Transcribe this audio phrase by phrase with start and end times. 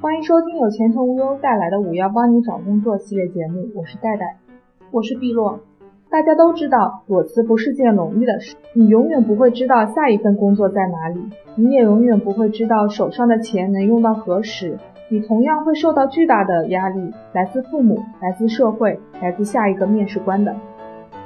[0.00, 4.36] 欢迎收听由前程无忧带来的“五幺帮你找工作”系列节目，我是戴戴，
[4.92, 5.58] 我是碧落。
[6.08, 11.20] 大家都知道，裸辞不是件容易的事，你永远不会知道下一份工作在哪里，
[11.56, 14.78] 你也永远不会知道手上的钱能用到何时。
[15.08, 20.54] 你同样会受到巨大的压力，来自父母，来自社会，来自下一个面试官的。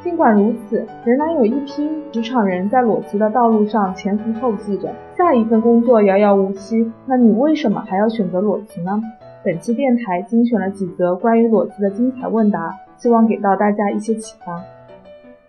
[0.03, 6.91] 尽管如此，仍然有一批职场人在裸辞的道路上前赴后继着，下一份工作遥遥无期。
[7.07, 9.01] 那你为什么还要选择裸辞呢？
[9.45, 14.61] 本期电台精选了几则关于裸辞的精彩问答，希望给到大家一些启发。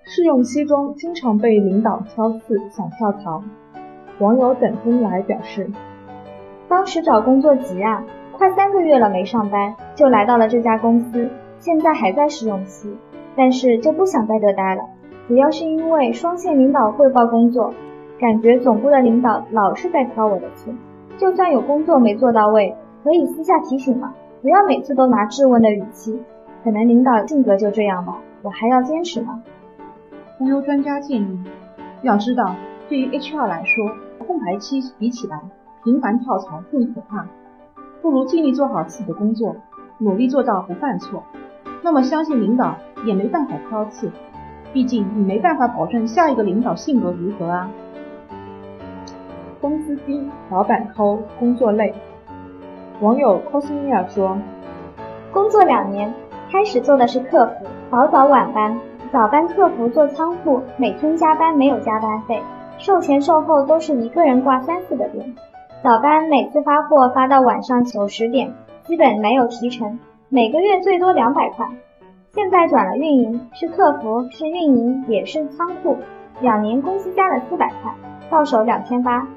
[0.03, 3.43] 试用期中经常被领导挑刺，想跳槽。
[4.19, 5.67] 网友等风来表示，
[6.67, 12.95] 当时找工作急啊，快三个月了没上班，就来到了这家公司，现在还在试用期。
[13.35, 14.83] 但是就不想在这待了，
[15.27, 17.73] 主要是因为双线领导汇报工作，
[18.19, 20.71] 感觉总部的领导老是在挑我的刺。
[21.17, 26.21] 就算有工作没做到位，可以私下提醒嘛，不要每次都拿质问的语气。
[26.63, 29.41] 可能领导性格就这样吧，我还要坚持吗？
[30.37, 31.43] 忽悠专家建议，
[32.01, 32.55] 要知道，
[32.87, 33.91] 对于 HR 来说，
[34.25, 35.39] 空白期比起来，
[35.83, 37.25] 频繁跳槽更可怕。
[38.01, 39.55] 不如尽力做好自己的工作，
[39.97, 41.23] 努力做到不犯错。
[41.81, 42.75] 那么相信领导。
[43.03, 44.11] 也没办法挑刺，
[44.71, 47.69] 毕竟你没办法保证下一个领导性格如何啊。
[49.61, 51.93] 工资低，老板抠，工作累。
[52.99, 54.37] 网友 cosmia 说，
[55.31, 56.13] 工作两年，
[56.51, 58.79] 开始做的是客服，早早晚班，
[59.11, 62.41] 早班客服做仓库，每天加班没有加班费，
[62.77, 65.33] 售前售后都是一个人挂三四个店，
[65.83, 69.99] 早班每次发货发到晚上九十点，基本没有提成，
[70.29, 71.67] 每个月最多两百块。
[72.35, 75.95] 现在转了运营，是客服，是运营，也是仓库。
[76.41, 77.93] 两年工资加了四百块，
[78.31, 79.27] 到手两千八。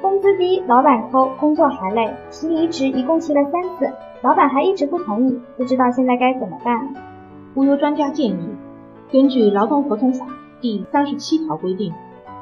[0.00, 3.92] 工资低，老板抠，工作还累，提离职一共提了三次，
[4.22, 6.88] 老板还一直不同意，不知道现在该怎么办。
[7.54, 8.48] 忽悠专家建议，
[9.12, 10.24] 根据劳动合同法
[10.62, 11.92] 第三十七条规定，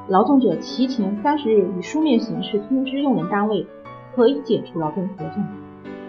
[0.06, 3.66] 劳动者提前三十日以书面形式通知用人单位，
[4.14, 5.44] 可以解除劳动合同。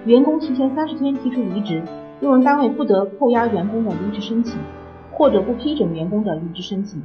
[0.06, 1.82] 员工提前三十天提出离职。
[2.22, 4.58] 用人单位不得扣押员工的离职申请，
[5.12, 7.04] 或者不批准员工的离职申请。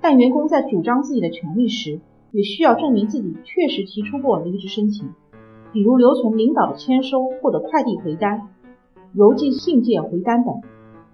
[0.00, 2.00] 但员工在主张自己的权利时，
[2.30, 5.08] 也需要证明自己确实提出过离职申请，
[5.72, 8.48] 比如留存领导的签收或者快递回单、
[9.14, 10.60] 邮寄信件回单等。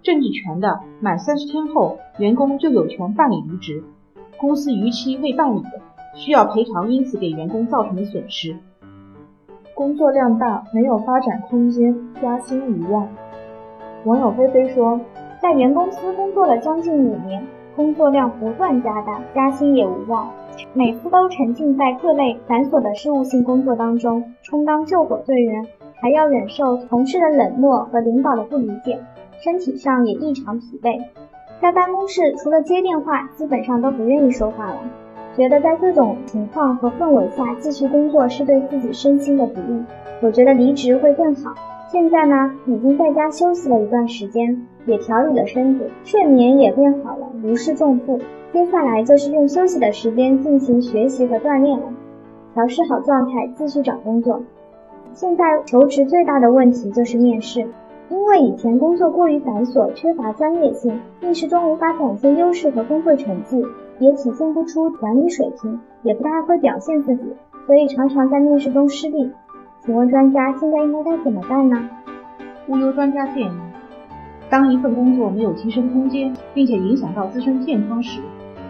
[0.02, 3.84] 证据全的，满三十天后，员工就有权办理离职。
[4.38, 5.82] 公司逾期未办理的，
[6.14, 8.56] 需要赔偿因此给员工造成的损失。
[9.80, 13.08] 工作量大，没有发展空间，加薪无望。
[14.04, 15.00] 网友菲菲说，
[15.40, 17.42] 在原公司工作了将近五年，
[17.74, 20.28] 工作量不断加大，加薪也无望，
[20.74, 28.98] 每次都沉浸在各类繁琐的事务性工作当中，充当救火队员，还要忍受同事的冷漠和领导的不理解，
[29.42, 31.00] 身体上也异常疲惫，
[31.62, 34.76] 在办公室除了接电话，基本上都不愿意说话了。
[35.36, 39.82] 觉得在这种情况和氛围下继续工作是对自己身心的不利，
[40.22, 41.52] 我觉得离职会更好。
[41.90, 48.18] 现在呢，已经在家休息了一段时间，也调理了身子，睡眠也变好了，如释重负。
[48.52, 51.86] 接下来就是用休息的时间进行学习和锻炼了，
[52.54, 54.42] 调试好状态，继续找工作。
[55.14, 57.66] 现在求职最大的问题就是面试，
[58.08, 63.64] 因为以前工作过于繁琐，缺乏专业性，面试中无法展现优势和工作成绩。
[64.00, 67.22] 也体现不出管理水平，也不大会表现自己，
[67.66, 69.30] 所以常常在面试中失利。
[69.84, 71.88] 请问专家，现在应该该怎么办呢？
[72.66, 73.58] 忽悠专家建议，
[74.48, 78.20] 当一份工作没有提升空间，并且影响到自身健康时，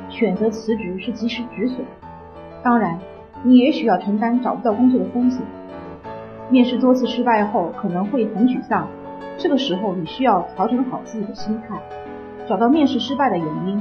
[0.09, 1.87] 选择辞职是及时止损。
[2.63, 2.99] 当然，
[3.45, 5.41] 你也许要承担找不到工作的风险。
[6.49, 8.89] 面试多次失败后，可能会很沮丧，
[9.39, 11.81] 这个时候你需要调整好自己的心态，
[12.49, 13.81] 找到面试失败的原因。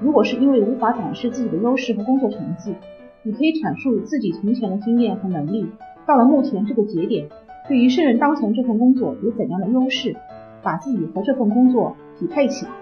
[0.00, 2.74] 如果是因为无法展示自己的优势和工作成绩，
[3.22, 5.68] 你可以阐述自己从前的经验和能力。
[6.06, 7.26] 到了目前这个节点，
[7.66, 10.14] 对于胜任当前这份工作有怎样的优势，
[10.62, 12.72] 把自己和这份工作匹配起来。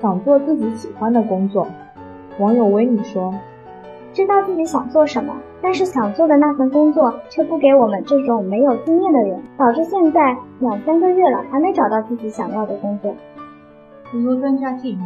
[0.00, 1.66] 想做自己喜欢的工作，
[2.38, 3.32] 网友维尼说
[4.12, 13.14] ：“知道自己想做什么，但是想做的那份工作却不给我们这种没有经验的人，导致现在两三个月了还没找到自己想要的工作。”
[14.12, 14.98] 很多专家建议。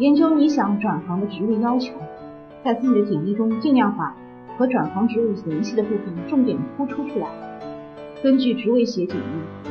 [0.00, 1.92] 研究你想转行的职位要求，
[2.64, 4.16] 在自己的简历中尽量把
[4.56, 7.28] 和转行职位联系的部分重点突出出来。
[8.22, 9.68] 根据职位写简历，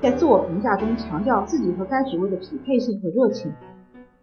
[0.00, 3.52] 在自我评价中强调自己和该职位的匹配性和热情。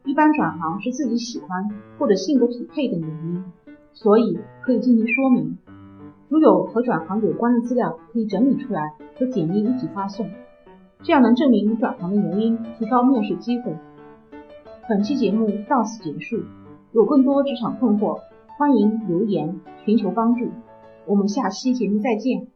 [0.06, 1.68] 一般转行是自己喜欢
[1.98, 3.44] 或者性格匹配等原因，
[3.92, 5.58] 所以可以进行说明。
[6.30, 10.30] 如有和转行有关的资料，可以整理出来和简历一起发送，
[11.04, 13.76] 这样能证明你转行的原因，提高面试机会。
[14.90, 16.38] 本期节目到此结束，
[16.94, 18.22] 有更多职场困惑，
[18.58, 20.50] 欢迎留言寻求帮助。
[21.06, 22.48] 我们下期节目再见。